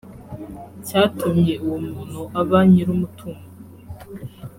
[0.85, 3.47] cyatumye uwo muntu aba nyir umutungo